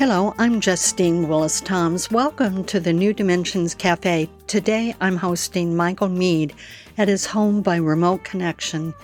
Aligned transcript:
Hello, 0.00 0.34
I'm 0.38 0.62
Justine 0.62 1.28
Willis 1.28 1.60
Toms. 1.60 2.10
Welcome 2.10 2.64
to 2.64 2.80
the 2.80 2.90
New 2.90 3.12
Dimensions 3.12 3.74
Cafe. 3.74 4.30
Today 4.46 4.94
I'm 4.98 5.18
hosting 5.18 5.76
Michael 5.76 6.08
Meade 6.08 6.54
at 6.96 7.08
his 7.08 7.26
home 7.26 7.60
by 7.60 7.76
remote 7.76 8.24
connection. 8.24 8.94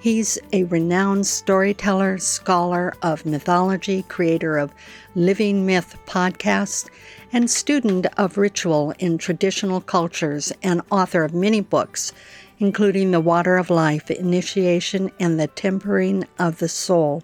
He's 0.00 0.38
a 0.54 0.64
renowned 0.64 1.26
storyteller, 1.26 2.16
scholar 2.16 2.94
of 3.02 3.26
mythology, 3.26 4.04
creator 4.04 4.56
of 4.56 4.72
Living 5.14 5.66
Myth 5.66 5.94
podcast, 6.06 6.88
and 7.34 7.50
student 7.50 8.06
of 8.16 8.38
ritual 8.38 8.94
in 8.98 9.18
traditional 9.18 9.82
cultures, 9.82 10.54
and 10.62 10.80
author 10.90 11.22
of 11.22 11.34
many 11.34 11.60
books, 11.60 12.14
including 12.58 13.10
The 13.10 13.20
Water 13.20 13.58
of 13.58 13.68
Life, 13.68 14.10
Initiation, 14.10 15.10
and 15.20 15.38
The 15.38 15.48
Tempering 15.48 16.24
of 16.38 16.60
the 16.60 16.68
Soul. 16.70 17.22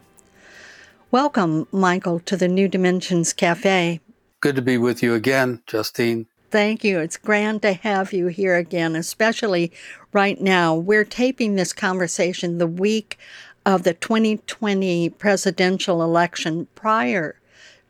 Welcome, 1.12 1.68
Michael, 1.70 2.20
to 2.20 2.38
the 2.38 2.48
New 2.48 2.68
Dimensions 2.68 3.34
Cafe. 3.34 4.00
Good 4.40 4.56
to 4.56 4.62
be 4.62 4.78
with 4.78 5.02
you 5.02 5.12
again, 5.12 5.60
Justine. 5.66 6.24
Thank 6.50 6.82
you. 6.84 7.00
It's 7.00 7.18
grand 7.18 7.60
to 7.60 7.74
have 7.74 8.14
you 8.14 8.28
here 8.28 8.56
again, 8.56 8.96
especially 8.96 9.72
right 10.14 10.40
now. 10.40 10.74
We're 10.74 11.04
taping 11.04 11.54
this 11.54 11.74
conversation 11.74 12.56
the 12.56 12.66
week 12.66 13.18
of 13.66 13.82
the 13.82 13.92
2020 13.92 15.10
presidential 15.10 16.02
election 16.02 16.66
prior 16.74 17.38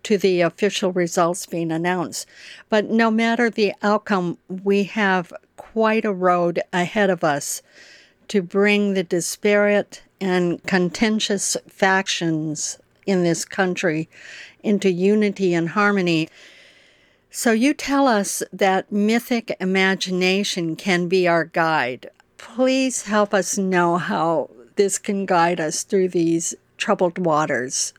to 0.03 0.19
the 0.19 0.41
official 0.41 0.91
results 0.91 1.47
being 1.47 1.71
announced. 1.71 2.27
But 2.69 2.91
no 2.91 3.09
matter 3.09 3.49
the 3.49 3.73
outcome, 3.85 4.37
we 4.49 4.83
have 4.83 5.33
quite 5.57 6.05
a 6.05 6.13
road 6.13 6.61
ahead 6.73 7.09
of 7.09 7.23
us 7.23 7.63
to 8.27 8.43
bring 8.43 8.95
the 8.95 9.05
disparate 9.05 10.03
and 10.21 10.61
contentious 10.65 11.57
factions 11.69 12.79
in 13.07 13.25
this 13.25 13.45
country 13.45 14.09
into 14.63 14.91
unity 14.91 15.55
and 15.55 15.71
harmony. 15.71 16.29
So, 17.31 17.53
you 17.53 17.73
tell 17.73 18.07
us 18.07 18.43
that 18.53 18.93
mythic 18.93 19.57
imagination 19.59 20.77
can 20.77 21.09
be 21.09 21.27
our 21.27 21.45
guide. 21.45 22.11
Please 22.37 23.03
help 23.03 23.33
us 23.33 23.57
know 23.57 23.97
how 23.97 24.51
this 24.77 24.99
can 24.99 25.25
guide 25.25 25.61
us 25.61 25.83
through 25.83 26.09
these 26.09 26.55
troubled 26.77 27.19
waters. 27.19 27.95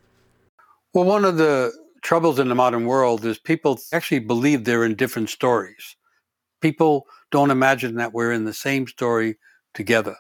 Well, 0.94 1.06
one 1.06 1.26
of 1.26 1.38
the 1.38 1.74
troubles 2.04 2.38
in 2.38 2.50
the 2.50 2.56
modern 2.56 2.86
world 2.86 3.26
is 3.26 3.40
people 3.40 3.80
actually 3.92 4.20
believe 4.20 4.64
they're 4.64 4.84
in 4.84 4.96
different 4.96 5.30
stories. 5.30 5.96
People 6.62 7.08
don't 7.32 7.50
imagine 7.50 7.96
that 7.96 8.14
we're 8.14 8.32
in 8.32 8.46
the 8.46 8.54
same 8.54 8.88
story 8.88 9.38
together. 9.74 10.16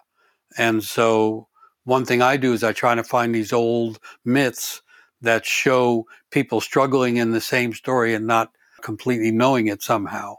And 0.58 0.84
so, 0.84 1.48
one 1.84 2.06
thing 2.06 2.22
I 2.22 2.38
do 2.38 2.53
is 2.53 2.64
I 2.64 2.73
try 2.73 2.95
to 2.95 3.03
find 3.03 3.34
these 3.34 3.53
old 3.53 4.00
myths 4.23 4.81
that 5.22 5.45
show 5.45 6.06
people 6.31 6.62
struggling 6.62 7.17
in 7.17 7.31
the 7.31 7.42
same 7.42 7.73
story 7.73 8.14
and 8.14 8.28
not 8.28 8.52
completely 8.81 9.31
knowing 9.31 9.67
it 9.67 9.81
somehow. 9.81 10.36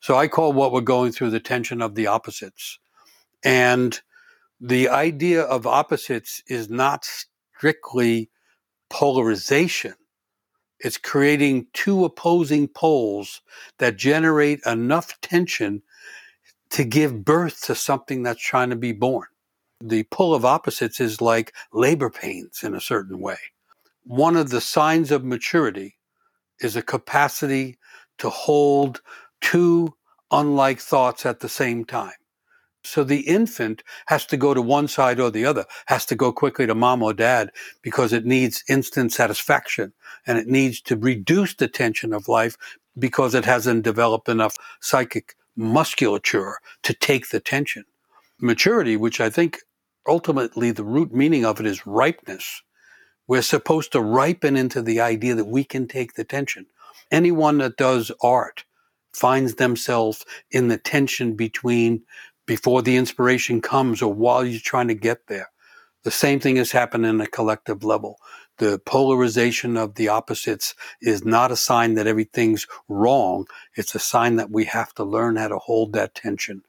So 0.00 0.16
I 0.16 0.28
call 0.28 0.52
what 0.52 0.72
we're 0.72 0.80
going 0.80 1.12
through 1.12 1.30
the 1.30 1.40
tension 1.40 1.80
of 1.80 1.94
the 1.94 2.06
opposites. 2.08 2.78
And 3.44 4.00
the 4.60 4.88
idea 4.88 5.42
of 5.42 5.66
opposites 5.66 6.42
is 6.46 6.68
not 6.70 7.04
strictly 7.04 8.30
polarization. 8.90 9.94
It's 10.80 10.98
creating 10.98 11.68
two 11.72 12.04
opposing 12.04 12.68
poles 12.68 13.40
that 13.78 13.96
generate 13.96 14.60
enough 14.66 15.20
tension 15.20 15.82
to 16.70 16.84
give 16.84 17.24
birth 17.24 17.62
to 17.62 17.74
something 17.74 18.22
that's 18.22 18.42
trying 18.42 18.70
to 18.70 18.76
be 18.76 18.92
born. 18.92 19.26
The 19.84 20.04
pull 20.04 20.34
of 20.34 20.44
opposites 20.44 21.00
is 21.00 21.20
like 21.20 21.52
labor 21.72 22.10
pains 22.10 22.62
in 22.62 22.74
a 22.74 22.80
certain 22.80 23.18
way 23.20 23.38
one 24.04 24.36
of 24.36 24.50
the 24.50 24.60
signs 24.60 25.10
of 25.10 25.24
maturity 25.24 25.96
is 26.60 26.76
a 26.76 26.82
capacity 26.82 27.78
to 28.18 28.30
hold 28.30 29.00
two 29.40 29.94
unlike 30.30 30.80
thoughts 30.80 31.26
at 31.26 31.40
the 31.40 31.48
same 31.48 31.84
time. 31.84 32.12
So 32.84 33.04
the 33.04 33.20
infant 33.20 33.82
has 34.06 34.26
to 34.26 34.36
go 34.36 34.54
to 34.54 34.62
one 34.62 34.88
side 34.88 35.20
or 35.20 35.30
the 35.30 35.46
other, 35.46 35.66
has 35.86 36.04
to 36.06 36.16
go 36.16 36.32
quickly 36.32 36.66
to 36.66 36.74
mom 36.74 37.02
or 37.02 37.12
dad 37.12 37.50
because 37.80 38.12
it 38.12 38.24
needs 38.26 38.64
instant 38.68 39.12
satisfaction 39.12 39.92
and 40.26 40.36
it 40.36 40.48
needs 40.48 40.80
to 40.82 40.96
reduce 40.96 41.54
the 41.54 41.68
tension 41.68 42.12
of 42.12 42.28
life 42.28 42.56
because 42.98 43.34
it 43.34 43.44
hasn't 43.44 43.84
developed 43.84 44.28
enough 44.28 44.56
psychic 44.80 45.36
musculature 45.56 46.58
to 46.82 46.92
take 46.92 47.30
the 47.30 47.38
tension. 47.40 47.84
Maturity, 48.40 48.96
which 48.96 49.20
I 49.20 49.30
think 49.30 49.60
ultimately 50.06 50.70
the 50.70 50.84
root 50.84 51.12
meaning 51.12 51.44
of 51.44 51.60
it 51.60 51.66
is 51.66 51.86
ripeness, 51.86 52.62
we're 53.26 53.42
supposed 53.42 53.92
to 53.92 54.00
ripen 54.00 54.56
into 54.56 54.82
the 54.82 55.00
idea 55.00 55.34
that 55.34 55.46
we 55.46 55.64
can 55.64 55.86
take 55.86 56.14
the 56.14 56.24
tension. 56.24 56.66
Anyone 57.10 57.58
that 57.58 57.76
does 57.76 58.10
art 58.22 58.64
finds 59.12 59.54
themselves 59.54 60.24
in 60.50 60.68
the 60.68 60.78
tension 60.78 61.34
between 61.34 62.02
before 62.46 62.82
the 62.82 62.96
inspiration 62.96 63.60
comes 63.60 64.02
or 64.02 64.12
while 64.12 64.44
you're 64.44 64.60
trying 64.60 64.88
to 64.88 64.94
get 64.94 65.26
there. 65.28 65.50
The 66.04 66.10
same 66.10 66.40
thing 66.40 66.56
has 66.56 66.72
happened 66.72 67.06
in 67.06 67.20
a 67.20 67.26
collective 67.26 67.84
level. 67.84 68.18
The 68.58 68.80
polarization 68.80 69.76
of 69.76 69.94
the 69.94 70.08
opposites 70.08 70.74
is 71.00 71.24
not 71.24 71.52
a 71.52 71.56
sign 71.56 71.94
that 71.94 72.08
everything's 72.08 72.66
wrong. 72.88 73.46
It's 73.76 73.94
a 73.94 74.00
sign 74.00 74.36
that 74.36 74.50
we 74.50 74.64
have 74.66 74.92
to 74.94 75.04
learn 75.04 75.36
how 75.36 75.48
to 75.48 75.58
hold 75.58 75.92
that 75.92 76.14
tension. 76.14 76.62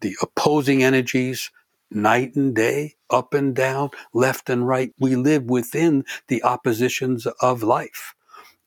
The 0.00 0.16
opposing 0.20 0.82
energies, 0.82 1.50
night 1.90 2.34
and 2.36 2.54
day, 2.54 2.94
up 3.10 3.34
and 3.34 3.54
down, 3.54 3.90
left 4.12 4.50
and 4.50 4.66
right. 4.66 4.92
We 4.98 5.16
live 5.16 5.44
within 5.44 6.04
the 6.28 6.42
oppositions 6.42 7.26
of 7.40 7.62
life. 7.62 8.14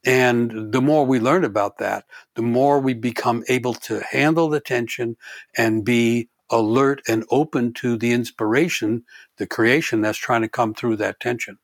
And 0.05 0.71
the 0.71 0.81
more 0.81 1.05
we 1.05 1.19
learn 1.19 1.43
about 1.43 1.77
that, 1.79 2.05
the 2.35 2.41
more 2.41 2.79
we 2.79 2.93
become 2.93 3.43
able 3.49 3.73
to 3.75 4.01
handle 4.11 4.49
the 4.49 4.61
tension 4.61 5.17
and 5.57 5.83
be 5.83 6.29
alert 6.49 7.01
and 7.07 7.25
open 7.29 7.73
to 7.73 7.97
the 7.97 8.11
inspiration, 8.11 9.03
the 9.37 9.45
creation 9.47 10.01
that's 10.01 10.17
trying 10.17 10.41
to 10.41 10.49
come 10.49 10.73
through 10.73 10.95
that 10.97 11.19
tension. 11.19 11.57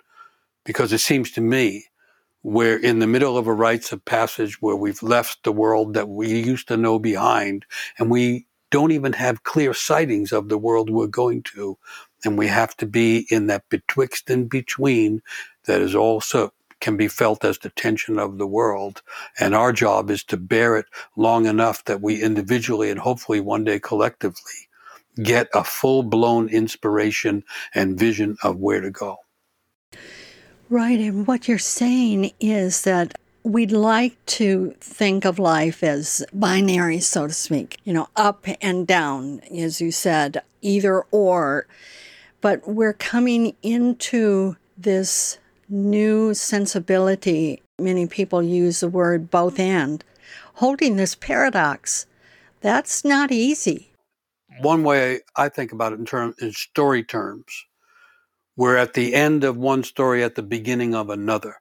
Because 0.65 0.91
it 0.91 0.99
seems 0.99 1.31
to 1.31 1.41
me 1.41 1.85
we're 2.43 2.77
in 2.77 2.99
the 2.99 3.07
middle 3.07 3.37
of 3.37 3.47
a 3.47 3.53
rites 3.53 3.91
of 3.91 4.05
passage 4.05 4.61
where 4.61 4.75
we've 4.75 5.01
left 5.01 5.43
the 5.43 5.51
world 5.51 5.95
that 5.95 6.07
we 6.07 6.27
used 6.27 6.67
to 6.67 6.77
know 6.77 6.99
behind 6.99 7.65
and 7.97 8.11
we 8.11 8.45
don't 8.75 8.91
even 8.91 9.13
have 9.13 9.43
clear 9.43 9.73
sightings 9.73 10.33
of 10.33 10.49
the 10.49 10.57
world 10.57 10.89
we're 10.89 11.07
going 11.07 11.41
to. 11.43 11.77
And 12.25 12.37
we 12.37 12.47
have 12.47 12.75
to 12.75 12.85
be 12.85 13.25
in 13.29 13.47
that 13.47 13.63
betwixt 13.69 14.29
and 14.29 14.49
between 14.49 15.21
that 15.63 15.81
is 15.81 15.95
also 15.95 16.51
can 16.81 16.97
be 16.97 17.07
felt 17.07 17.45
as 17.45 17.57
the 17.57 17.69
tension 17.69 18.19
of 18.19 18.37
the 18.37 18.45
world. 18.45 19.01
And 19.39 19.55
our 19.55 19.71
job 19.71 20.11
is 20.11 20.25
to 20.25 20.35
bear 20.35 20.75
it 20.75 20.87
long 21.15 21.45
enough 21.45 21.85
that 21.85 22.01
we 22.01 22.21
individually 22.21 22.89
and 22.91 22.99
hopefully 22.99 23.39
one 23.39 23.63
day 23.63 23.79
collectively 23.79 24.67
get 25.23 25.47
a 25.53 25.63
full 25.63 26.03
blown 26.03 26.49
inspiration 26.49 27.45
and 27.73 27.97
vision 27.97 28.35
of 28.43 28.57
where 28.57 28.81
to 28.81 28.91
go. 28.91 29.15
Right. 30.69 30.99
And 30.99 31.25
what 31.25 31.47
you're 31.47 31.59
saying 31.59 32.31
is 32.41 32.81
that 32.81 33.17
we'd 33.45 33.71
like 33.71 34.17
to 34.25 34.73
think 34.81 35.23
of 35.23 35.37
life 35.37 35.83
as 35.83 36.25
binary, 36.33 36.99
so 36.99 37.27
to 37.27 37.33
speak, 37.33 37.77
you 37.83 37.93
know, 37.93 38.09
up 38.15 38.47
and 38.59 38.87
down, 38.87 39.39
as 39.55 39.79
you 39.79 39.91
said, 39.91 40.41
either 40.63 41.01
or. 41.11 41.67
But 42.41 42.67
we're 42.67 42.93
coming 42.93 43.55
into 43.61 44.57
this 44.75 45.37
new 45.69 46.33
sensibility. 46.33 47.61
Many 47.79 48.07
people 48.07 48.41
use 48.41 48.79
the 48.79 48.89
word 48.89 49.29
both 49.29 49.59
and, 49.59 50.03
holding 50.55 50.95
this 50.95 51.13
paradox. 51.13 52.07
That's 52.61 53.05
not 53.05 53.31
easy. 53.31 53.91
One 54.61 54.83
way 54.83 55.19
I 55.35 55.49
think 55.49 55.71
about 55.71 55.93
it 55.93 55.99
in 55.99 56.05
terms 56.05 56.35
in 56.41 56.51
story 56.53 57.03
terms, 57.03 57.45
we're 58.57 58.77
at 58.77 58.95
the 58.95 59.13
end 59.13 59.43
of 59.43 59.55
one 59.55 59.83
story 59.83 60.23
at 60.23 60.33
the 60.33 60.43
beginning 60.43 60.95
of 60.95 61.11
another 61.11 61.57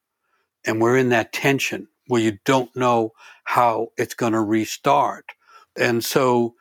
and 0.64 0.80
we're 0.80 0.96
in 0.96 1.10
that 1.10 1.32
tension 1.32 1.88
where 2.06 2.20
you 2.20 2.38
don't 2.44 2.74
know 2.76 3.12
how 3.44 3.88
it's 3.96 4.14
going 4.14 4.32
to 4.32 4.40
restart. 4.40 5.32
And 5.76 6.04
so, 6.04 6.54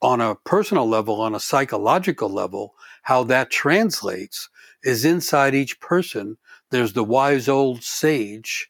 on 0.00 0.20
a 0.20 0.34
personal 0.34 0.88
level, 0.88 1.20
on 1.20 1.34
a 1.34 1.40
psychological 1.40 2.28
level, 2.28 2.74
how 3.02 3.22
that 3.24 3.50
translates 3.50 4.48
is 4.82 5.04
inside 5.04 5.54
each 5.54 5.78
person, 5.80 6.36
there's 6.70 6.92
the 6.92 7.04
wise 7.04 7.48
old 7.48 7.84
sage 7.84 8.68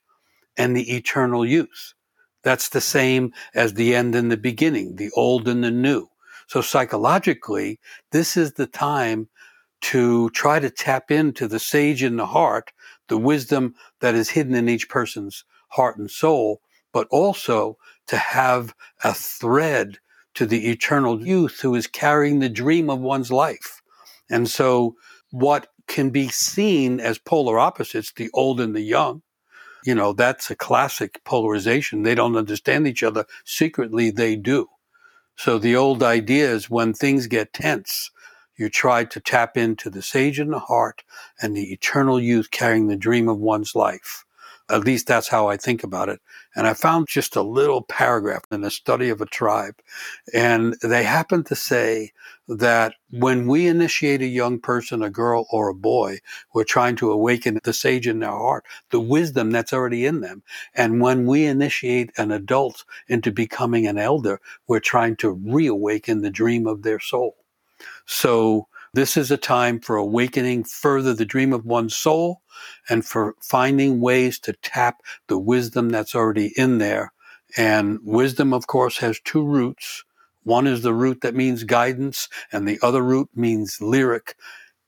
and 0.57 0.77
the 0.77 0.95
eternal 0.95 1.47
youth. 1.47 1.95
That's 2.43 2.69
the 2.69 2.81
same 2.81 3.33
as 3.55 3.75
the 3.75 3.95
end 3.95 4.15
and 4.15 4.31
the 4.31 4.37
beginning, 4.37 4.97
the 4.97 5.11
old 5.17 5.49
and 5.49 5.65
the 5.65 5.71
new. 5.71 6.09
So 6.49 6.61
psychologically, 6.61 7.81
this 8.11 8.37
is 8.37 8.53
the 8.55 8.67
time 8.67 9.29
to 9.83 10.31
try 10.31 10.59
to 10.59 10.71
tap 10.71 11.11
into 11.11 11.49
the 11.49 11.59
sage 11.59 12.03
in 12.03 12.17
the 12.17 12.27
heart, 12.27 12.73
the 13.09 13.19
wisdom 13.19 13.75
that 14.01 14.15
is 14.15 14.31
hidden 14.31 14.55
in 14.55 14.69
each 14.69 14.89
person's 14.89 15.45
heart 15.69 15.97
and 15.97 16.11
soul, 16.11 16.61
but 16.93 17.07
also 17.11 17.77
to 18.07 18.17
have 18.17 18.75
a 19.05 19.15
thread 19.15 19.99
to 20.35 20.47
the 20.47 20.71
eternal 20.71 21.25
youth 21.27 21.61
who 21.61 21.75
is 21.75 21.87
carrying 21.87 22.39
the 22.39 22.49
dream 22.49 22.89
of 22.89 23.01
one's 23.01 23.31
life. 23.31 23.83
And 24.31 24.49
so 24.49 24.97
what 25.31 25.69
can 25.87 26.11
be 26.11 26.29
seen 26.29 27.01
as 27.01 27.19
polar 27.19 27.59
opposites, 27.59 28.13
the 28.13 28.31
old 28.33 28.61
and 28.61 28.75
the 28.75 28.81
young, 28.81 29.23
you 29.85 29.95
know, 29.95 30.13
that's 30.13 30.51
a 30.51 30.57
classic 30.57 31.23
polarization. 31.25 32.03
They 32.03 32.15
don't 32.15 32.37
understand 32.37 32.87
each 32.87 33.03
other. 33.03 33.27
Secretly, 33.45 34.11
they 34.11 34.37
do. 34.37 34.69
So 35.37 35.59
the 35.59 35.75
old 35.75 36.03
idea 36.03 36.51
is 36.53 36.71
when 36.71 36.93
things 36.93 37.27
get 37.27 37.53
tense, 37.53 38.11
you 38.63 38.71
try 38.71 39.05
to 39.05 39.19
tap 39.19 39.57
into 39.57 39.91
the 39.91 40.03
sage 40.03 40.39
in 40.39 40.51
the 40.51 40.61
heart 40.61 41.03
and 41.43 41.57
the 41.57 41.73
eternal 41.73 42.21
youth 42.21 42.53
carrying 42.53 42.87
the 42.87 42.97
dream 42.97 43.29
of 43.29 43.39
one's 43.39 43.75
life. 43.75 44.25
At 44.71 44.85
least 44.85 45.09
that's 45.09 45.27
how 45.27 45.49
I 45.49 45.57
think 45.57 45.83
about 45.83 46.09
it. 46.09 46.21
And 46.55 46.69
I 46.69 46.75
found 46.75 47.09
just 47.09 47.35
a 47.35 47.43
little 47.43 47.83
paragraph 47.83 48.45
in 48.53 48.61
the 48.61 48.71
study 48.71 49.09
of 49.09 49.21
a 49.21 49.27
tribe. 49.27 49.75
And 50.33 50.77
they 50.81 51.03
happen 51.03 51.43
to 51.45 51.57
say 51.57 52.13
that 52.47 52.95
when 53.11 53.49
we 53.49 53.67
initiate 53.67 54.23
a 54.23 54.27
young 54.27 54.61
person, 54.61 55.03
a 55.03 55.11
girl 55.11 55.47
or 55.51 55.69
a 55.69 55.75
boy, 55.75 56.21
we're 56.55 56.63
trying 56.63 56.95
to 56.97 57.11
awaken 57.11 57.59
the 57.65 57.73
sage 57.73 58.07
in 58.07 58.21
their 58.21 58.31
heart, 58.31 58.65
the 58.91 59.01
wisdom 59.01 59.51
that's 59.51 59.73
already 59.73 60.07
in 60.07 60.21
them. 60.21 60.45
And 60.73 61.01
when 61.01 61.27
we 61.27 61.47
initiate 61.47 62.13
an 62.17 62.31
adult 62.31 62.85
into 63.09 63.33
becoming 63.33 63.89
an 63.89 63.99
elder, 63.99 64.41
we're 64.69 64.81
trying 64.81 65.17
to 65.17 65.33
reawaken 65.33 66.23
the 66.23 66.31
dream 66.31 66.69
of 66.69 66.83
their 66.83 67.01
soul. 67.01 67.42
So 68.07 68.69
this 68.95 69.17
is 69.17 69.31
a 69.31 69.39
time 69.39 69.81
for 69.81 69.97
awakening 69.97 70.65
further 70.65 71.15
the 71.15 71.25
dream 71.25 71.55
of 71.55 71.65
one's 71.65 71.97
soul 71.97 72.43
and 72.91 73.05
for 73.05 73.35
finding 73.41 74.01
ways 74.01 74.39
to 74.41 74.53
tap 74.53 75.01
the 75.29 75.39
wisdom 75.39 75.89
that's 75.89 76.15
already 76.15 76.53
in 76.57 76.77
there. 76.79 77.13
And 77.57 77.99
wisdom, 78.03 78.53
of 78.53 78.67
course, 78.67 78.99
has 78.99 79.19
two 79.21 79.45
roots. 79.45 80.05
One 80.43 80.67
is 80.67 80.83
the 80.83 80.93
root 80.93 81.21
that 81.23 81.35
means 81.35 81.65
guidance, 81.65 82.29
and 82.53 82.67
the 82.67 82.79
other 82.83 83.03
root 83.03 83.31
means 83.35 83.81
lyric. 83.81 84.37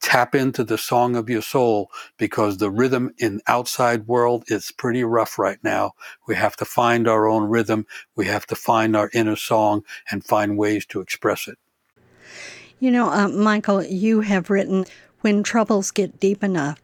Tap 0.01 0.35
into 0.35 0.65
the 0.65 0.77
song 0.77 1.17
of 1.17 1.31
your 1.31 1.41
soul 1.41 1.91
because 2.19 2.59
the 2.59 2.71
rhythm 2.71 3.15
in 3.17 3.41
outside 3.47 4.07
world 4.07 4.45
is 4.49 4.71
pretty 4.71 5.03
rough 5.03 5.39
right 5.39 5.59
now. 5.63 5.93
We 6.27 6.35
have 6.35 6.57
to 6.57 6.67
find 6.67 7.09
our 7.09 7.27
own 7.27 7.45
rhythm. 7.45 7.87
We 8.17 8.27
have 8.27 8.47
to 8.49 8.57
find 8.57 8.97
our 8.97 9.09
inner 9.15 9.37
song 9.37 9.83
and 10.11 10.23
find 10.23 10.59
ways 10.59 10.85
to 10.87 11.01
express 11.01 11.49
it. 11.49 11.57
You 12.85 12.91
know, 12.91 13.09
uh, 13.11 13.29
Michael, 13.29 13.83
you 13.83 14.21
have 14.21 14.51
written 14.51 14.85
When 15.23 15.43
Troubles 15.43 15.91
Get 15.91 16.21
Deep 16.21 16.45
Enough, 16.45 16.83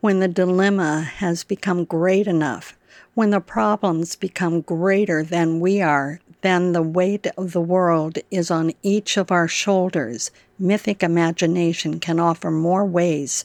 when 0.00 0.20
the 0.20 0.28
dilemma 0.28 1.00
has 1.00 1.42
become 1.42 1.84
great 1.84 2.28
enough, 2.28 2.78
when 3.14 3.30
the 3.30 3.40
problems 3.40 4.14
become 4.14 4.60
greater 4.60 5.24
than 5.24 5.58
we 5.58 5.82
are, 5.82 6.20
then 6.42 6.70
the 6.70 6.80
weight 6.80 7.26
of 7.36 7.50
the 7.50 7.60
world 7.60 8.18
is 8.30 8.52
on 8.52 8.70
each 8.84 9.16
of 9.16 9.32
our 9.32 9.48
shoulders. 9.48 10.30
Mythic 10.60 11.02
imagination 11.02 11.98
can 11.98 12.20
offer 12.20 12.52
more 12.52 12.84
ways 12.84 13.44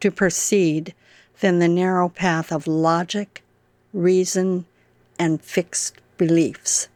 to 0.00 0.10
proceed 0.10 0.96
than 1.38 1.60
the 1.60 1.68
narrow 1.68 2.08
path 2.08 2.50
of 2.50 2.66
logic, 2.66 3.44
reason, 3.92 4.66
and 5.16 5.40
fixed 5.40 5.94
beliefs. 6.18 6.88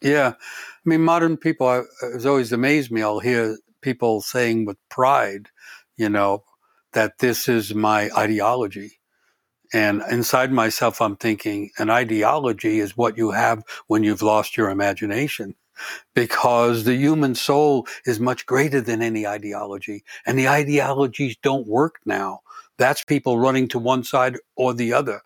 Yeah. 0.00 0.34
I 0.38 0.88
mean, 0.88 1.00
modern 1.00 1.36
people, 1.36 1.84
it's 2.02 2.26
always 2.26 2.52
amazed 2.52 2.92
me. 2.92 3.02
I'll 3.02 3.18
hear 3.18 3.56
people 3.84 4.22
saying 4.22 4.64
with 4.64 4.78
pride, 4.88 5.50
you 5.96 6.08
know, 6.08 6.42
that 6.94 7.18
this 7.18 7.48
is 7.48 7.74
my 7.74 8.10
ideology. 8.16 8.98
And 9.72 10.02
inside 10.10 10.52
myself, 10.52 11.02
I'm 11.02 11.16
thinking 11.16 11.70
an 11.78 11.90
ideology 11.90 12.80
is 12.80 12.96
what 12.96 13.18
you 13.18 13.32
have 13.32 13.62
when 13.86 14.02
you've 14.02 14.22
lost 14.22 14.56
your 14.56 14.70
imagination 14.70 15.54
because 16.14 16.84
the 16.84 16.94
human 16.94 17.34
soul 17.34 17.86
is 18.06 18.20
much 18.20 18.46
greater 18.46 18.80
than 18.80 19.02
any 19.02 19.26
ideology 19.26 20.04
and 20.24 20.38
the 20.38 20.48
ideologies 20.48 21.36
don't 21.42 21.66
work 21.66 21.96
now. 22.06 22.40
That's 22.78 23.04
people 23.04 23.38
running 23.38 23.68
to 23.68 23.78
one 23.78 24.04
side 24.04 24.36
or 24.56 24.72
the 24.72 24.92
other. 24.92 25.22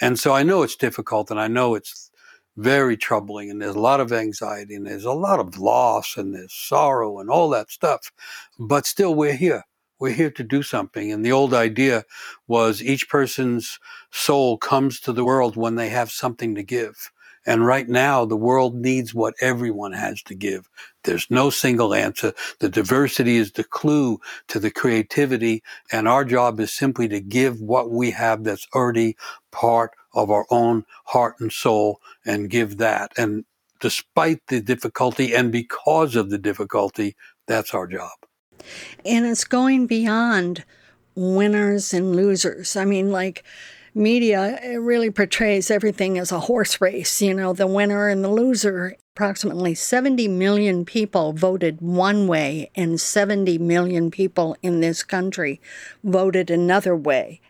And 0.00 0.18
so 0.18 0.32
I 0.32 0.44
know 0.44 0.62
it's 0.62 0.76
difficult 0.76 1.30
and 1.30 1.40
I 1.40 1.48
know 1.48 1.74
it's 1.74 2.10
very 2.58 2.96
troubling 2.96 3.50
and 3.50 3.62
there's 3.62 3.76
a 3.76 3.80
lot 3.80 4.00
of 4.00 4.12
anxiety 4.12 4.74
and 4.74 4.84
there's 4.84 5.04
a 5.04 5.12
lot 5.12 5.38
of 5.38 5.58
loss 5.58 6.16
and 6.16 6.34
there's 6.34 6.52
sorrow 6.52 7.20
and 7.20 7.30
all 7.30 7.48
that 7.48 7.70
stuff. 7.70 8.10
But 8.58 8.84
still, 8.84 9.14
we're 9.14 9.36
here. 9.36 9.62
We're 10.00 10.12
here 10.12 10.30
to 10.32 10.42
do 10.42 10.62
something. 10.64 11.12
And 11.12 11.24
the 11.24 11.32
old 11.32 11.54
idea 11.54 12.04
was 12.48 12.82
each 12.82 13.08
person's 13.08 13.78
soul 14.10 14.58
comes 14.58 14.98
to 15.00 15.12
the 15.12 15.24
world 15.24 15.56
when 15.56 15.76
they 15.76 15.88
have 15.88 16.10
something 16.10 16.56
to 16.56 16.64
give. 16.64 17.10
And 17.46 17.64
right 17.64 17.88
now, 17.88 18.24
the 18.24 18.36
world 18.36 18.74
needs 18.74 19.14
what 19.14 19.34
everyone 19.40 19.92
has 19.92 20.22
to 20.24 20.34
give. 20.34 20.68
There's 21.04 21.30
no 21.30 21.50
single 21.50 21.94
answer. 21.94 22.34
The 22.58 22.68
diversity 22.68 23.36
is 23.36 23.52
the 23.52 23.64
clue 23.64 24.18
to 24.48 24.58
the 24.58 24.70
creativity. 24.70 25.62
And 25.92 26.08
our 26.08 26.24
job 26.24 26.58
is 26.60 26.72
simply 26.72 27.08
to 27.08 27.20
give 27.20 27.60
what 27.60 27.90
we 27.90 28.10
have 28.10 28.44
that's 28.44 28.66
already 28.74 29.16
part 29.50 29.92
of 30.18 30.30
our 30.30 30.46
own 30.50 30.84
heart 31.06 31.36
and 31.38 31.52
soul 31.52 32.00
and 32.26 32.50
give 32.50 32.78
that. 32.78 33.12
And 33.16 33.44
despite 33.80 34.40
the 34.48 34.60
difficulty 34.60 35.32
and 35.32 35.52
because 35.52 36.16
of 36.16 36.30
the 36.30 36.38
difficulty, 36.38 37.16
that's 37.46 37.72
our 37.72 37.86
job. 37.86 38.10
And 39.04 39.24
it's 39.24 39.44
going 39.44 39.86
beyond 39.86 40.64
winners 41.14 41.94
and 41.94 42.16
losers. 42.16 42.76
I 42.76 42.84
mean, 42.84 43.12
like, 43.12 43.44
media 43.94 44.58
it 44.62 44.76
really 44.76 45.10
portrays 45.10 45.70
everything 45.70 46.18
as 46.18 46.32
a 46.32 46.40
horse 46.40 46.80
race, 46.80 47.22
you 47.22 47.34
know, 47.34 47.52
the 47.52 47.66
winner 47.66 48.08
and 48.08 48.24
the 48.24 48.28
loser. 48.28 48.96
Approximately 49.14 49.74
70 49.74 50.28
million 50.28 50.84
people 50.84 51.32
voted 51.32 51.80
one 51.80 52.28
way, 52.28 52.70
and 52.76 53.00
70 53.00 53.58
million 53.58 54.10
people 54.10 54.56
in 54.62 54.80
this 54.80 55.02
country 55.02 55.60
voted 56.04 56.50
another 56.50 56.94
way. 56.94 57.40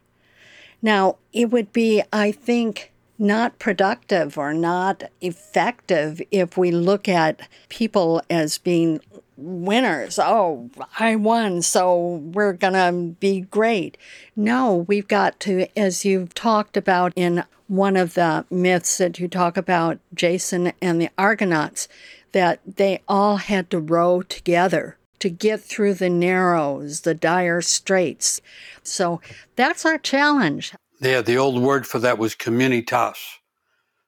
Now, 0.81 1.17
it 1.33 1.51
would 1.51 1.73
be, 1.73 2.03
I 2.13 2.33
think, 2.33 2.93
not 3.19 3.59
productive 3.59 4.39
or 4.39 4.55
not 4.55 5.05
effective 5.21 6.23
if 6.31 6.57
we 6.57 6.71
look 6.71 7.09
at 7.09 7.49
people 7.69 8.23
as 8.31 8.59
being 8.59 9.01
winners. 9.37 10.19
Oh, 10.19 10.71
I 10.99 11.17
won, 11.17 11.63
so 11.63 12.23
we're 12.33 12.53
going 12.53 12.75
to 12.75 13.17
be 13.19 13.43
great. 13.43 13.97
No, 14.37 14.85
we've 14.89 15.09
got 15.09 15.41
to, 15.41 15.67
as 15.77 16.05
you've 16.05 16.35
talked 16.35 16.77
about 16.77 17.13
in 17.17 17.45
one 17.67 17.97
of 17.97 18.15
the 18.15 18.45
myths 18.51 18.99
that 18.99 19.19
you 19.19 19.29
talk 19.29 19.57
about, 19.57 19.99
Jason 20.15 20.73
and 20.81 21.01
the 21.01 21.11
Argonauts, 21.19 21.89
that 22.33 22.61
they 22.67 23.01
all 23.09 23.37
had 23.37 23.71
to 23.71 23.79
row 23.79 24.23
together 24.23 24.98
to 25.21 25.31
get 25.31 25.61
through 25.61 25.95
the 25.95 26.11
narrows, 26.11 27.03
the 27.03 27.15
dire 27.15 27.61
straits. 27.61 28.41
So 28.83 29.21
that's 29.57 29.85
our 29.85 29.99
challenge. 29.99 30.75
Yeah, 31.01 31.23
the 31.23 31.37
old 31.37 31.63
word 31.63 31.87
for 31.87 31.99
that 32.01 32.19
was 32.19 32.35
communitas. 32.35 33.19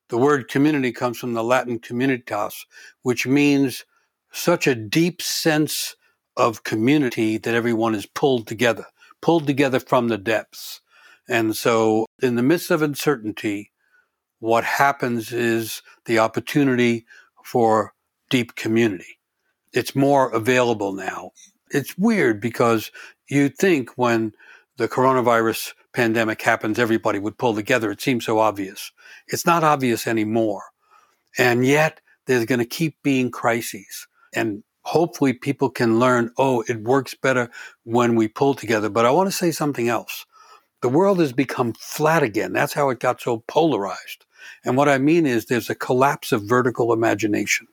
The 0.09 0.19
word 0.19 0.49
community 0.49 0.90
comes 0.90 1.19
from 1.19 1.35
the 1.35 1.45
Latin 1.45 1.79
communitas, 1.79 2.64
which 3.02 3.26
means 3.26 3.85
such 4.33 4.67
a 4.67 4.75
deep 4.75 5.23
sense 5.23 5.95
of 6.37 6.64
community 6.64 7.38
that 7.38 7.55
everyone 7.55 7.95
is 7.95 8.07
pulled 8.07 8.47
together, 8.47 8.87
pulled 9.21 9.47
together 9.47 9.79
from 9.79 10.09
the 10.09 10.19
depths. 10.19 10.81
And 11.29 11.55
so, 11.55 12.07
in 12.21 12.35
the 12.35 12.43
midst 12.43 12.73
of 12.73 12.83
uncertainty, 12.83 13.71
what 14.40 14.64
happens 14.64 15.33
is 15.33 15.83
the 16.07 16.19
opportunity 16.19 17.07
for 17.45 17.95
deep 18.31 18.57
community. 18.57 19.19
It's 19.72 19.94
more 19.94 20.30
available 20.30 20.92
now. 20.92 21.32
It's 21.70 21.96
weird 21.96 22.40
because 22.40 22.90
you'd 23.28 23.56
think 23.56 23.90
when 23.96 24.32
the 24.76 24.88
coronavirus 24.88 25.72
pandemic 25.92 26.42
happens, 26.42 26.78
everybody 26.78 27.18
would 27.18 27.38
pull 27.38 27.54
together. 27.54 27.90
It 27.90 28.00
seems 28.00 28.24
so 28.24 28.38
obvious. 28.38 28.92
It's 29.28 29.46
not 29.46 29.64
obvious 29.64 30.06
anymore. 30.06 30.62
And 31.38 31.64
yet 31.64 32.00
there's 32.26 32.46
going 32.46 32.60
to 32.60 32.64
keep 32.64 32.96
being 33.02 33.30
crises. 33.30 34.06
And 34.34 34.62
hopefully 34.82 35.32
people 35.32 35.70
can 35.70 35.98
learn, 35.98 36.32
oh, 36.38 36.64
it 36.68 36.82
works 36.82 37.14
better 37.14 37.50
when 37.84 38.14
we 38.16 38.28
pull 38.28 38.54
together. 38.54 38.88
But 38.88 39.06
I 39.06 39.10
want 39.10 39.28
to 39.28 39.36
say 39.36 39.50
something 39.50 39.88
else. 39.88 40.26
The 40.82 40.88
world 40.88 41.20
has 41.20 41.32
become 41.32 41.74
flat 41.74 42.22
again. 42.22 42.52
That's 42.52 42.72
how 42.72 42.90
it 42.90 43.00
got 43.00 43.20
so 43.20 43.44
polarized. 43.46 44.24
And 44.64 44.76
what 44.76 44.88
I 44.88 44.98
mean 44.98 45.26
is 45.26 45.46
there's 45.46 45.70
a 45.70 45.74
collapse 45.74 46.32
of 46.32 46.48
vertical 46.48 46.92
imagination. 46.92 47.66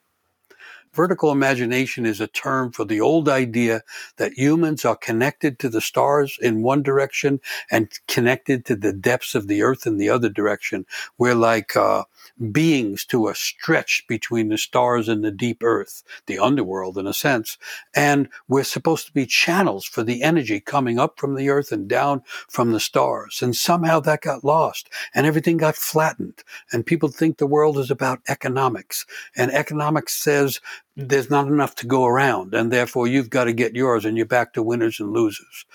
Vertical 0.93 1.31
imagination 1.31 2.05
is 2.05 2.19
a 2.19 2.27
term 2.27 2.71
for 2.71 2.85
the 2.85 3.01
old 3.01 3.29
idea 3.29 3.83
that 4.17 4.33
humans 4.33 4.85
are 4.85 4.95
connected 4.95 5.59
to 5.59 5.69
the 5.69 5.81
stars 5.81 6.37
in 6.41 6.63
one 6.63 6.83
direction 6.83 7.39
and 7.69 7.89
connected 8.07 8.65
to 8.65 8.75
the 8.75 8.93
depths 8.93 9.35
of 9.35 9.47
the 9.47 9.61
earth 9.61 9.85
in 9.85 9.97
the 9.97 10.09
other 10.09 10.29
direction. 10.29 10.85
We're 11.17 11.35
like 11.35 11.75
uh, 11.75 12.05
beings 12.51 13.05
to 13.05 13.27
a 13.27 13.35
stretch 13.35 14.05
between 14.07 14.49
the 14.49 14.57
stars 14.57 15.07
and 15.07 15.23
the 15.23 15.31
deep 15.31 15.63
earth, 15.63 16.03
the 16.25 16.39
underworld 16.39 16.97
in 16.97 17.07
a 17.07 17.13
sense. 17.13 17.57
And 17.95 18.29
we're 18.47 18.63
supposed 18.63 19.05
to 19.07 19.13
be 19.13 19.25
channels 19.25 19.85
for 19.85 20.03
the 20.03 20.23
energy 20.23 20.59
coming 20.59 20.99
up 20.99 21.19
from 21.19 21.35
the 21.35 21.49
earth 21.49 21.71
and 21.71 21.87
down 21.87 22.23
from 22.49 22.71
the 22.71 22.79
stars. 22.79 23.41
And 23.41 23.55
somehow 23.55 23.99
that 24.01 24.21
got 24.21 24.43
lost 24.43 24.89
and 25.13 25.25
everything 25.25 25.57
got 25.57 25.75
flattened. 25.75 26.43
And 26.71 26.85
people 26.85 27.09
think 27.09 27.37
the 27.37 27.47
world 27.47 27.77
is 27.77 27.91
about 27.91 28.21
economics. 28.27 29.05
And 29.35 29.51
economics 29.51 30.15
says 30.15 30.59
there's 30.97 31.29
not 31.29 31.47
enough 31.47 31.75
to 31.75 31.87
go 31.87 32.05
around, 32.05 32.55
and 32.55 32.73
therefore 32.73 33.07
you've 33.07 33.29
got 33.29 33.43
to 33.43 33.53
get 33.53 33.75
yours, 33.75 34.03
and 34.03 34.17
you're 34.17 34.25
back 34.25 34.53
to 34.53 34.63
winners 34.63 34.99
and 34.99 35.13
losers. 35.13 35.65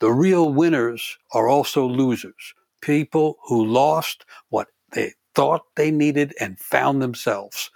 The 0.00 0.10
real 0.10 0.52
winners 0.52 1.18
are 1.32 1.46
also 1.46 1.86
losers. 1.86 2.54
People 2.80 3.36
who 3.44 3.64
lost 3.64 4.24
what 4.48 4.68
they 4.92 5.12
thought 5.34 5.62
they 5.76 5.90
needed 5.90 6.34
and 6.40 6.58
found 6.58 7.02
themselves. 7.02 7.70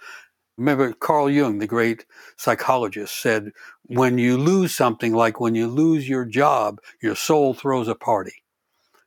Remember, 0.57 0.91
Carl 0.91 1.29
Jung, 1.29 1.59
the 1.59 1.67
great 1.67 2.05
psychologist, 2.35 3.21
said, 3.21 3.51
when 3.83 4.17
you 4.17 4.37
lose 4.37 4.75
something, 4.75 5.13
like 5.13 5.39
when 5.39 5.53
you 5.53 5.67
lose 5.67 6.09
your 6.09 6.25
job, 6.25 6.79
your 6.99 7.15
soul 7.15 7.53
throws 7.53 7.87
a 7.87 7.95
party. 7.95 8.43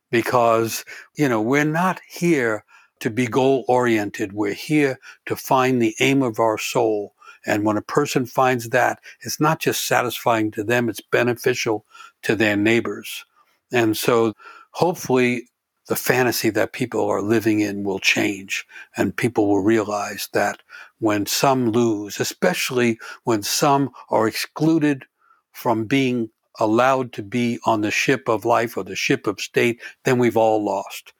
Because, 0.09 0.85
you 1.15 1.27
know, 1.27 1.41
we're 1.41 1.65
not 1.65 1.99
here 2.09 2.63
to 3.01 3.09
be 3.09 3.27
goal 3.27 3.65
oriented. 3.67 4.31
We're 4.31 4.53
here 4.53 4.99
to 5.25 5.35
find 5.35 5.81
the 5.81 5.95
aim 5.99 6.21
of 6.23 6.39
our 6.39 6.57
soul 6.57 7.13
and 7.45 7.65
when 7.65 7.77
a 7.77 7.81
person 7.81 8.25
finds 8.25 8.69
that, 8.69 8.99
it's 9.21 9.39
not 9.39 9.59
just 9.59 9.87
satisfying 9.87 10.51
to 10.51 10.63
them, 10.63 10.89
it's 10.89 11.01
beneficial 11.01 11.85
to 12.23 12.35
their 12.35 12.55
neighbors. 12.55 13.25
And 13.71 13.97
so 13.97 14.33
hopefully 14.71 15.47
the 15.87 15.95
fantasy 15.95 16.49
that 16.51 16.73
people 16.73 17.09
are 17.09 17.21
living 17.21 17.59
in 17.59 17.83
will 17.83 17.99
change 17.99 18.65
and 18.95 19.15
people 19.15 19.47
will 19.47 19.63
realize 19.63 20.29
that 20.33 20.61
when 20.99 21.25
some 21.25 21.71
lose, 21.71 22.19
especially 22.19 22.99
when 23.23 23.43
some 23.43 23.89
are 24.09 24.27
excluded 24.27 25.05
from 25.51 25.85
being 25.85 26.29
allowed 26.59 27.11
to 27.13 27.23
be 27.23 27.59
on 27.65 27.81
the 27.81 27.91
ship 27.91 28.29
of 28.29 28.45
life 28.45 28.77
or 28.77 28.83
the 28.83 28.95
ship 28.95 29.25
of 29.25 29.41
state, 29.41 29.81
then 30.03 30.17
we've 30.17 30.37
all 30.37 30.63
lost. 30.63 31.13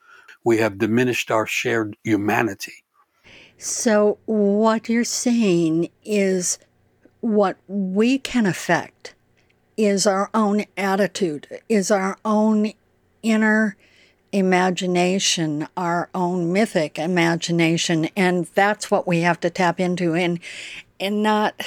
We 0.43 0.57
have 0.57 0.77
diminished 0.77 1.31
our 1.31 1.47
shared 1.47 1.97
humanity. 2.03 2.83
So, 3.63 4.17
what 4.25 4.89
you're 4.89 5.03
saying 5.03 5.89
is 6.03 6.57
what 7.19 7.57
we 7.67 8.17
can 8.17 8.47
affect 8.47 9.13
is 9.77 10.07
our 10.07 10.31
own 10.33 10.65
attitude, 10.75 11.47
is 11.69 11.91
our 11.91 12.17
own 12.25 12.73
inner 13.21 13.77
imagination, 14.31 15.67
our 15.77 16.09
own 16.15 16.51
mythic 16.51 16.97
imagination, 16.97 18.09
and 18.15 18.47
that's 18.55 18.89
what 18.89 19.05
we 19.05 19.19
have 19.19 19.39
to 19.41 19.51
tap 19.51 19.79
into 19.79 20.15
and 20.15 20.39
and 20.99 21.21
not 21.21 21.61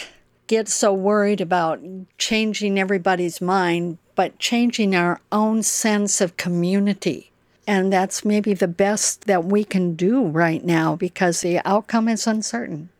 get 0.48 0.66
so 0.66 0.92
worried 0.92 1.40
about 1.40 1.80
changing 2.18 2.76
everybody's 2.76 3.40
mind, 3.40 3.98
but 4.16 4.40
changing 4.40 4.96
our 4.96 5.20
own 5.30 5.62
sense 5.62 6.20
of 6.20 6.36
community 6.36 7.30
and 7.66 7.92
that's 7.92 8.24
maybe 8.24 8.54
the 8.54 8.68
best 8.68 9.26
that 9.26 9.44
we 9.44 9.64
can 9.64 9.94
do 9.94 10.26
right 10.26 10.64
now 10.64 10.96
because 10.96 11.40
the 11.40 11.60
outcome 11.64 12.08
is 12.08 12.26
uncertain. 12.26 12.90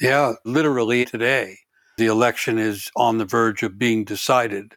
Yeah, 0.00 0.34
literally 0.44 1.04
today, 1.04 1.58
the 1.96 2.06
election 2.06 2.58
is 2.58 2.90
on 2.96 3.18
the 3.18 3.24
verge 3.24 3.62
of 3.62 3.78
being 3.78 4.04
decided. 4.04 4.74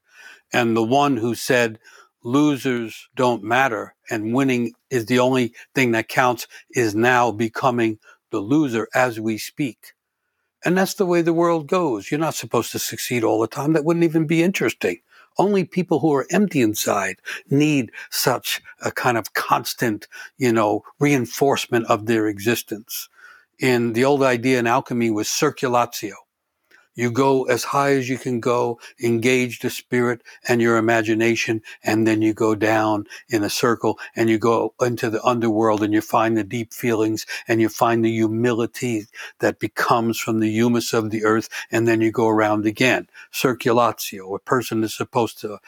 And 0.54 0.76
the 0.76 0.84
one 0.84 1.18
who 1.18 1.36
said 1.36 1.80
losers 2.24 3.08
don't 3.16 3.44
matter 3.44 3.96
and 4.10 4.34
winning 4.34 4.74
is 4.90 5.06
the 5.06 5.20
only 5.20 5.54
thing 5.76 5.92
that 5.92 6.08
counts 6.08 6.48
is 6.72 6.96
now 6.96 7.32
becoming 7.32 8.00
the 8.32 8.40
loser 8.40 8.88
as 8.94 9.20
we 9.20 9.38
speak. 9.38 9.94
And 10.64 10.78
that's 10.78 10.96
the 10.96 11.06
way 11.06 11.22
the 11.22 11.34
world 11.34 11.68
goes. 11.68 12.12
You're 12.12 12.20
not 12.20 12.36
supposed 12.36 12.72
to 12.74 12.80
succeed 12.80 13.24
all 13.24 13.40
the 13.40 13.48
time. 13.48 13.74
That 13.74 13.86
wouldn't 13.86 14.04
even 14.04 14.28
be 14.28 14.44
interesting. 14.44 15.00
Only 15.40 15.64
people 15.64 16.00
who 16.00 16.14
are 16.14 16.28
empty 16.30 16.62
inside 16.62 17.16
need 17.50 17.92
such 18.12 18.62
a 18.84 18.92
kind 18.92 19.18
of 19.18 19.34
constant, 19.34 20.08
you 20.38 20.54
know, 20.54 20.84
reinforcement 21.00 21.88
of 21.88 22.06
their 22.06 22.28
existence. 22.28 23.10
And 23.62 23.96
the 23.96 24.06
old 24.06 24.22
idea 24.22 24.60
in 24.60 24.68
alchemy 24.68 25.10
was 25.10 25.28
circulatio. 25.28 26.14
You 27.00 27.12
go 27.12 27.44
as 27.44 27.64
high 27.64 27.94
as 27.94 28.10
you 28.10 28.18
can 28.18 28.42
go, 28.42 28.78
engage 29.02 29.60
the 29.60 29.70
spirit 29.70 30.22
and 30.50 30.62
your 30.62 30.76
imagination, 30.76 31.62
and 31.82 32.06
then 32.06 32.22
you 32.22 32.34
go 32.34 32.56
down 32.56 33.06
in 33.30 33.42
a 33.42 33.50
circle 33.50 33.98
and 34.18 34.30
you 34.30 34.38
go 34.38 34.74
into 34.82 35.10
the 35.10 35.24
underworld 35.24 35.82
and 35.82 35.94
you 35.94 36.02
find 36.02 36.36
the 36.36 36.44
deep 36.44 36.74
feelings 36.74 37.26
and 37.48 37.62
you 37.62 37.70
find 37.70 38.04
the 38.04 38.12
humility 38.12 39.06
that 39.40 39.60
becomes 39.60 40.20
from 40.20 40.42
the 40.42 40.50
humus 40.50 40.92
of 40.92 41.10
the 41.10 41.24
earth, 41.24 41.48
and 41.72 41.88
then 41.88 42.02
you 42.02 42.12
go 42.12 42.28
around 42.28 42.66
again. 42.66 43.08
Circulatio, 43.32 44.36
a 44.36 44.40
person 44.40 44.84
is 44.84 44.94
supposed 44.94 45.40
to 45.40 45.60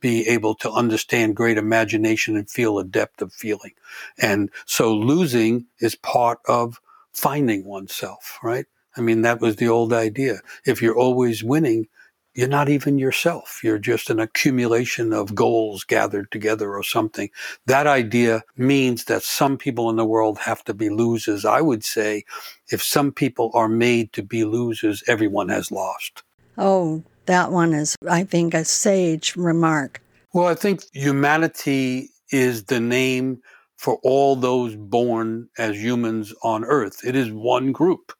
be 0.00 0.26
able 0.26 0.54
to 0.54 0.70
understand 0.70 1.36
great 1.36 1.58
imagination 1.58 2.34
and 2.34 2.48
feel 2.48 2.78
a 2.78 2.84
depth 2.84 3.20
of 3.20 3.30
feeling. 3.34 3.72
And 4.16 4.48
so 4.64 4.94
losing 4.94 5.66
is 5.80 5.96
part 5.96 6.38
of 6.48 6.80
finding 7.12 7.66
oneself, 7.66 8.38
right? 8.42 8.64
I 8.98 9.00
mean, 9.00 9.22
that 9.22 9.40
was 9.40 9.56
the 9.56 9.68
old 9.68 9.92
idea. 9.92 10.40
If 10.66 10.82
you're 10.82 10.98
always 10.98 11.44
winning, 11.44 11.86
you're 12.34 12.48
not 12.48 12.68
even 12.68 12.98
yourself. 12.98 13.60
You're 13.62 13.78
just 13.78 14.10
an 14.10 14.20
accumulation 14.20 15.12
of 15.12 15.34
goals 15.34 15.84
gathered 15.84 16.30
together 16.30 16.74
or 16.74 16.82
something. 16.82 17.30
That 17.66 17.86
idea 17.86 18.42
means 18.56 19.04
that 19.04 19.22
some 19.22 19.56
people 19.56 19.88
in 19.90 19.96
the 19.96 20.04
world 20.04 20.38
have 20.38 20.62
to 20.64 20.74
be 20.74 20.88
losers. 20.88 21.44
I 21.44 21.60
would 21.60 21.84
say 21.84 22.24
if 22.68 22.82
some 22.82 23.12
people 23.12 23.50
are 23.54 23.68
made 23.68 24.12
to 24.12 24.22
be 24.22 24.44
losers, 24.44 25.02
everyone 25.06 25.48
has 25.48 25.72
lost. 25.72 26.22
Oh, 26.56 27.02
that 27.26 27.52
one 27.52 27.72
is, 27.72 27.96
I 28.08 28.24
think, 28.24 28.54
a 28.54 28.64
sage 28.64 29.36
remark. 29.36 30.02
Well, 30.32 30.46
I 30.46 30.54
think 30.54 30.82
humanity 30.92 32.10
is 32.30 32.64
the 32.64 32.80
name 32.80 33.42
for 33.76 33.98
all 34.02 34.36
those 34.36 34.76
born 34.76 35.48
as 35.56 35.76
humans 35.76 36.34
on 36.42 36.64
earth. 36.64 37.00
It 37.04 37.16
is 37.16 37.30
one 37.30 37.72
group. 37.72 38.12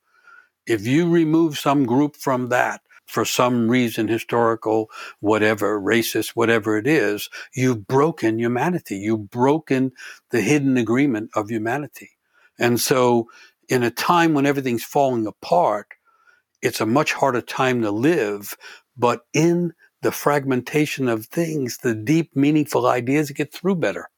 If 0.68 0.86
you 0.86 1.08
remove 1.08 1.58
some 1.58 1.86
group 1.86 2.14
from 2.14 2.50
that, 2.50 2.82
for 3.06 3.24
some 3.24 3.70
reason, 3.70 4.06
historical, 4.06 4.90
whatever, 5.20 5.80
racist, 5.80 6.30
whatever 6.30 6.76
it 6.76 6.86
is, 6.86 7.30
you've 7.54 7.86
broken 7.86 8.38
humanity. 8.38 8.98
You've 8.98 9.30
broken 9.30 9.92
the 10.30 10.42
hidden 10.42 10.76
agreement 10.76 11.30
of 11.34 11.48
humanity. 11.48 12.10
And 12.58 12.78
so, 12.78 13.30
in 13.70 13.82
a 13.82 13.90
time 13.90 14.34
when 14.34 14.44
everything's 14.44 14.84
falling 14.84 15.26
apart, 15.26 15.88
it's 16.60 16.82
a 16.82 16.86
much 16.86 17.14
harder 17.14 17.40
time 17.40 17.80
to 17.80 17.90
live. 17.90 18.54
But 18.94 19.22
in 19.32 19.72
the 20.02 20.12
fragmentation 20.12 21.08
of 21.08 21.26
things, 21.26 21.78
the 21.78 21.94
deep, 21.94 22.36
meaningful 22.36 22.86
ideas 22.86 23.30
get 23.30 23.54
through 23.54 23.76
better. 23.76 24.10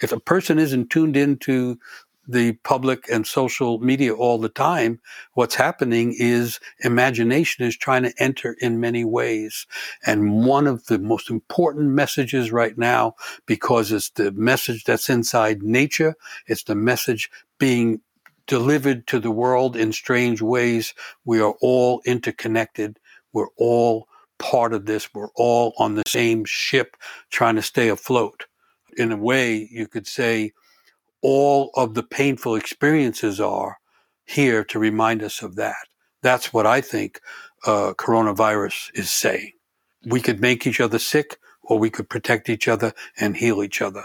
If 0.00 0.12
a 0.12 0.20
person 0.20 0.60
isn't 0.60 0.90
tuned 0.90 1.16
into 1.16 1.78
the 2.26 2.52
public 2.64 3.06
and 3.10 3.26
social 3.26 3.78
media 3.78 4.14
all 4.14 4.38
the 4.38 4.48
time, 4.48 5.00
what's 5.34 5.56
happening 5.56 6.14
is 6.16 6.60
imagination 6.80 7.64
is 7.64 7.76
trying 7.76 8.04
to 8.04 8.14
enter 8.18 8.56
in 8.60 8.80
many 8.80 9.04
ways. 9.04 9.66
And 10.06 10.44
one 10.44 10.66
of 10.66 10.86
the 10.86 10.98
most 10.98 11.30
important 11.30 11.90
messages 11.90 12.52
right 12.52 12.78
now, 12.78 13.14
because 13.46 13.90
it's 13.90 14.10
the 14.10 14.30
message 14.32 14.84
that's 14.84 15.10
inside 15.10 15.62
nature, 15.62 16.14
it's 16.46 16.64
the 16.64 16.76
message 16.76 17.30
being 17.58 18.00
delivered 18.46 19.06
to 19.08 19.18
the 19.18 19.30
world 19.30 19.76
in 19.76 19.92
strange 19.92 20.40
ways. 20.42 20.94
We 21.24 21.40
are 21.40 21.54
all 21.60 22.02
interconnected. 22.04 22.98
We're 23.32 23.52
all 23.56 24.08
part 24.38 24.72
of 24.72 24.86
this. 24.86 25.12
We're 25.14 25.30
all 25.34 25.74
on 25.78 25.94
the 25.94 26.02
same 26.06 26.44
ship 26.44 26.96
trying 27.30 27.56
to 27.56 27.62
stay 27.62 27.88
afloat. 27.88 28.46
In 28.96 29.10
a 29.10 29.16
way, 29.16 29.68
you 29.70 29.86
could 29.86 30.06
say, 30.06 30.52
all 31.22 31.70
of 31.74 31.94
the 31.94 32.02
painful 32.02 32.56
experiences 32.56 33.40
are 33.40 33.78
here 34.24 34.64
to 34.64 34.78
remind 34.78 35.22
us 35.22 35.42
of 35.42 35.56
that. 35.56 35.86
That's 36.22 36.52
what 36.52 36.66
I 36.66 36.80
think 36.80 37.20
uh, 37.66 37.94
coronavirus 37.96 38.90
is 38.94 39.10
saying. 39.10 39.52
We 40.04 40.20
could 40.20 40.40
make 40.40 40.66
each 40.66 40.80
other 40.80 40.98
sick 40.98 41.38
or 41.62 41.78
we 41.78 41.90
could 41.90 42.08
protect 42.08 42.48
each 42.48 42.68
other 42.68 42.92
and 43.18 43.36
heal 43.36 43.62
each 43.62 43.80
other. 43.80 44.04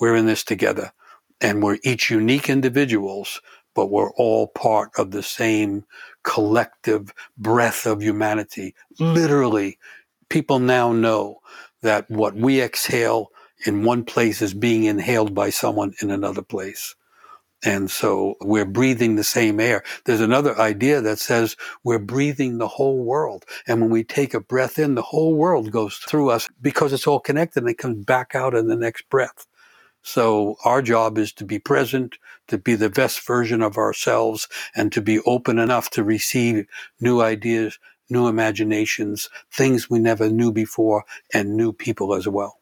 We're 0.00 0.16
in 0.16 0.26
this 0.26 0.44
together 0.44 0.92
and 1.40 1.62
we're 1.62 1.78
each 1.82 2.10
unique 2.10 2.48
individuals, 2.48 3.40
but 3.74 3.90
we're 3.90 4.12
all 4.12 4.48
part 4.48 4.90
of 4.96 5.10
the 5.10 5.22
same 5.22 5.84
collective 6.24 7.12
breath 7.36 7.86
of 7.86 8.02
humanity. 8.02 8.74
Literally, 8.98 9.78
people 10.28 10.58
now 10.58 10.92
know 10.92 11.40
that 11.82 12.10
what 12.10 12.34
we 12.34 12.60
exhale 12.60 13.28
in 13.66 13.84
one 13.84 14.04
place 14.04 14.42
is 14.42 14.54
being 14.54 14.84
inhaled 14.84 15.34
by 15.34 15.50
someone 15.50 15.94
in 16.00 16.10
another 16.10 16.42
place. 16.42 16.94
And 17.64 17.90
so 17.90 18.36
we're 18.40 18.64
breathing 18.64 19.16
the 19.16 19.24
same 19.24 19.58
air. 19.58 19.82
There's 20.04 20.20
another 20.20 20.56
idea 20.60 21.00
that 21.00 21.18
says 21.18 21.56
we're 21.82 21.98
breathing 21.98 22.58
the 22.58 22.68
whole 22.68 23.02
world. 23.02 23.44
And 23.66 23.80
when 23.80 23.90
we 23.90 24.04
take 24.04 24.32
a 24.32 24.40
breath 24.40 24.78
in, 24.78 24.94
the 24.94 25.02
whole 25.02 25.34
world 25.34 25.72
goes 25.72 25.96
through 25.96 26.30
us 26.30 26.48
because 26.62 26.92
it's 26.92 27.06
all 27.06 27.18
connected 27.18 27.62
and 27.62 27.70
it 27.70 27.78
comes 27.78 28.04
back 28.04 28.34
out 28.34 28.54
in 28.54 28.68
the 28.68 28.76
next 28.76 29.08
breath. 29.10 29.46
So 30.02 30.56
our 30.64 30.80
job 30.80 31.18
is 31.18 31.32
to 31.34 31.44
be 31.44 31.58
present, 31.58 32.16
to 32.46 32.58
be 32.58 32.76
the 32.76 32.90
best 32.90 33.26
version 33.26 33.60
of 33.60 33.76
ourselves, 33.76 34.48
and 34.76 34.92
to 34.92 35.02
be 35.02 35.18
open 35.20 35.58
enough 35.58 35.90
to 35.90 36.04
receive 36.04 36.66
new 37.00 37.20
ideas, 37.20 37.78
new 38.08 38.28
imaginations, 38.28 39.28
things 39.52 39.90
we 39.90 39.98
never 39.98 40.30
knew 40.30 40.52
before, 40.52 41.04
and 41.34 41.56
new 41.56 41.72
people 41.72 42.14
as 42.14 42.28
well. 42.28 42.57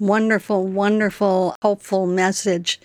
Wonderful, 0.00 0.66
wonderful, 0.66 1.56
hopeful 1.60 2.06
message. 2.06 2.80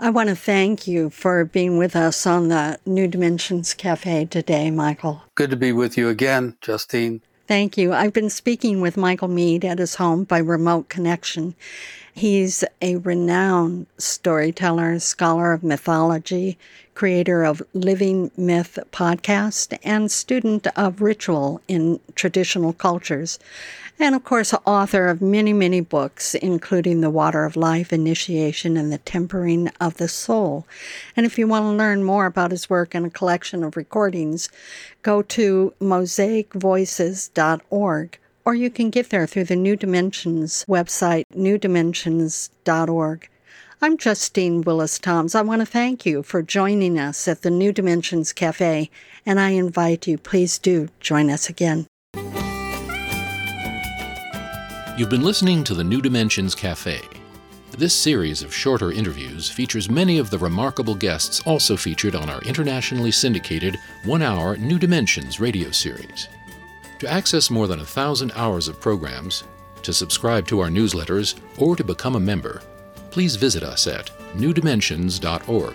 I 0.00 0.10
want 0.10 0.30
to 0.30 0.34
thank 0.34 0.86
you 0.86 1.10
for 1.10 1.44
being 1.44 1.78
with 1.78 1.94
us 1.94 2.26
on 2.26 2.48
the 2.48 2.78
New 2.84 3.06
Dimensions 3.06 3.74
Cafe 3.74 4.24
today, 4.24 4.70
Michael. 4.70 5.22
Good 5.34 5.50
to 5.50 5.56
be 5.56 5.72
with 5.72 5.96
you 5.96 6.08
again, 6.08 6.56
Justine. 6.60 7.20
Thank 7.46 7.76
you. 7.76 7.92
I've 7.92 8.12
been 8.12 8.30
speaking 8.30 8.80
with 8.80 8.96
Michael 8.96 9.28
Meade 9.28 9.64
at 9.64 9.78
his 9.78 9.96
home 9.96 10.24
by 10.24 10.38
remote 10.38 10.88
connection. 10.88 11.54
He's 12.20 12.64
a 12.82 12.96
renowned 12.96 13.86
storyteller, 13.96 14.98
scholar 14.98 15.54
of 15.54 15.64
mythology, 15.64 16.58
creator 16.94 17.44
of 17.44 17.62
Living 17.72 18.30
Myth 18.36 18.78
podcast, 18.92 19.78
and 19.82 20.10
student 20.10 20.66
of 20.76 21.00
ritual 21.00 21.62
in 21.66 21.98
traditional 22.14 22.74
cultures 22.74 23.38
and 24.00 24.14
of 24.14 24.22
course, 24.24 24.54
author 24.64 25.08
of 25.08 25.20
many, 25.20 25.52
many 25.52 25.82
books, 25.82 26.34
including 26.34 27.02
The 27.02 27.10
Water 27.10 27.44
of 27.44 27.54
Life 27.54 27.92
Initiation 27.92 28.78
and 28.78 28.90
The 28.90 28.96
Tempering 28.96 29.70
of 29.78 29.98
the 29.98 30.08
Soul. 30.08 30.66
And 31.14 31.26
if 31.26 31.38
you 31.38 31.46
want 31.46 31.64
to 31.64 31.72
learn 31.72 32.02
more 32.02 32.24
about 32.24 32.50
his 32.50 32.70
work 32.70 32.94
and 32.94 33.04
a 33.04 33.10
collection 33.10 33.62
of 33.62 33.76
recordings, 33.76 34.48
go 35.02 35.20
to 35.20 35.74
mosaicvoices.org 35.82 38.18
or 38.50 38.54
you 38.56 38.68
can 38.68 38.90
get 38.90 39.10
there 39.10 39.28
through 39.28 39.44
the 39.44 39.54
New 39.54 39.76
Dimensions 39.76 40.64
website, 40.68 41.22
newdimensions.org. 41.32 43.28
I'm 43.80 43.96
Justine 43.96 44.62
Willis 44.62 44.98
Toms. 44.98 45.36
I 45.36 45.42
want 45.42 45.60
to 45.62 45.66
thank 45.66 46.04
you 46.04 46.24
for 46.24 46.42
joining 46.42 46.98
us 46.98 47.28
at 47.28 47.42
the 47.42 47.50
New 47.50 47.70
Dimensions 47.70 48.32
Cafe, 48.32 48.90
and 49.24 49.38
I 49.38 49.50
invite 49.50 50.08
you, 50.08 50.18
please 50.18 50.58
do 50.58 50.88
join 50.98 51.30
us 51.30 51.48
again. 51.48 51.86
You've 54.98 55.10
been 55.10 55.22
listening 55.22 55.62
to 55.62 55.74
the 55.74 55.84
New 55.84 56.02
Dimensions 56.02 56.56
Cafe. 56.56 57.00
This 57.78 57.94
series 57.94 58.42
of 58.42 58.52
shorter 58.52 58.90
interviews 58.90 59.48
features 59.48 59.88
many 59.88 60.18
of 60.18 60.30
the 60.30 60.38
remarkable 60.38 60.96
guests 60.96 61.40
also 61.46 61.76
featured 61.76 62.16
on 62.16 62.28
our 62.28 62.40
internationally 62.40 63.12
syndicated 63.12 63.78
one 64.04 64.22
hour 64.22 64.56
New 64.56 64.80
Dimensions 64.80 65.38
radio 65.38 65.70
series. 65.70 66.26
To 67.00 67.10
access 67.10 67.50
more 67.50 67.66
than 67.66 67.80
a 67.80 67.84
thousand 67.84 68.30
hours 68.34 68.68
of 68.68 68.78
programs, 68.78 69.44
to 69.82 69.92
subscribe 69.92 70.46
to 70.48 70.60
our 70.60 70.68
newsletters, 70.68 71.34
or 71.56 71.74
to 71.74 71.82
become 71.82 72.14
a 72.14 72.20
member, 72.20 72.60
please 73.10 73.36
visit 73.36 73.62
us 73.62 73.86
at 73.86 74.10
newdimensions.org. 74.34 75.74